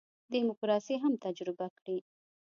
دیموکراسي 0.33 0.95
هم 1.03 1.13
تجربه 1.25 1.67
کړي. 1.77 1.97